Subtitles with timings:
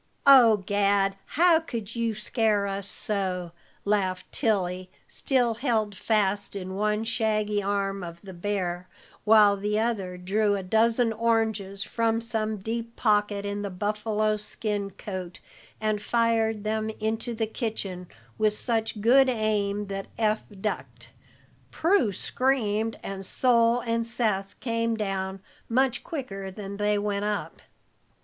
[0.25, 3.51] "Oh, Gad, how could you scare us so?"
[3.85, 8.87] laughed Tilly, still held fast in one shaggy arm of the bear,
[9.25, 14.89] while the other drew a dozen oranges from some deep pocket in the buffalo skin
[14.89, 15.39] coat,
[15.79, 18.07] and fired them into the kitchen
[18.39, 21.09] with such good aim that Eph ducked,
[21.69, 27.61] Prue screamed, and Sol and Seth came down much quicker than they went up.